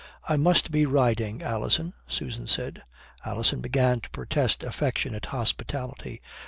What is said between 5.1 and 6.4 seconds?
hospitality.